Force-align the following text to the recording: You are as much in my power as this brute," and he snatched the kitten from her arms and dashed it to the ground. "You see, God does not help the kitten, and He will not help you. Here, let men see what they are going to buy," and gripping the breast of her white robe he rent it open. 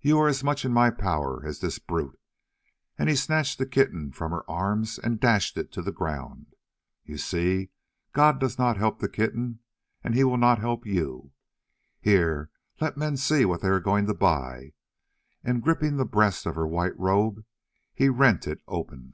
You 0.00 0.18
are 0.20 0.28
as 0.28 0.42
much 0.42 0.64
in 0.64 0.72
my 0.72 0.88
power 0.88 1.44
as 1.44 1.60
this 1.60 1.78
brute," 1.78 2.18
and 2.98 3.10
he 3.10 3.14
snatched 3.14 3.58
the 3.58 3.66
kitten 3.66 4.10
from 4.12 4.30
her 4.32 4.50
arms 4.50 4.98
and 4.98 5.20
dashed 5.20 5.58
it 5.58 5.70
to 5.72 5.82
the 5.82 5.92
ground. 5.92 6.54
"You 7.04 7.18
see, 7.18 7.68
God 8.14 8.38
does 8.40 8.58
not 8.58 8.78
help 8.78 8.98
the 8.98 9.10
kitten, 9.10 9.58
and 10.02 10.14
He 10.14 10.24
will 10.24 10.38
not 10.38 10.58
help 10.58 10.86
you. 10.86 11.32
Here, 12.00 12.48
let 12.80 12.96
men 12.96 13.18
see 13.18 13.44
what 13.44 13.60
they 13.60 13.68
are 13.68 13.78
going 13.78 14.06
to 14.06 14.14
buy," 14.14 14.72
and 15.44 15.62
gripping 15.62 15.98
the 15.98 16.06
breast 16.06 16.46
of 16.46 16.54
her 16.54 16.66
white 16.66 16.98
robe 16.98 17.44
he 17.94 18.08
rent 18.08 18.46
it 18.46 18.62
open. 18.68 19.12